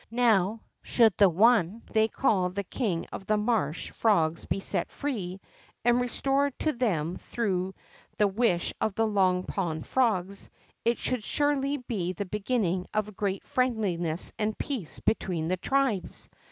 Now, 0.09 0.61
should 0.81 1.15
the 1.15 1.29
one 1.29 1.83
they 1.93 2.07
call 2.07 2.49
the 2.49 2.63
king 2.63 3.05
of 3.11 3.27
the 3.27 3.37
marsh 3.37 3.91
frogs 3.91 4.45
be 4.45 4.59
set 4.59 4.91
free 4.91 5.39
and 5.85 6.01
restored 6.01 6.57
to 6.57 6.71
them 6.73 7.17
through 7.17 7.75
the 8.17 8.27
wish 8.27 8.73
of 8.81 8.95
the 8.95 9.05
Long 9.05 9.43
Pond 9.43 9.85
frogs, 9.85 10.49
it 10.83 10.97
should 10.97 11.23
surely 11.23 11.77
be 11.77 12.13
the 12.13 12.25
beginning 12.25 12.87
of 12.95 13.15
great 13.15 13.43
friendliness 13.45 14.33
and 14.39 14.57
peace 14.57 14.99
between 14.99 15.49
the 15.49 15.57
tribes. 15.57 16.27